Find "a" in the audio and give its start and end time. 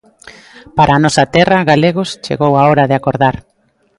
0.95-1.01, 2.55-2.61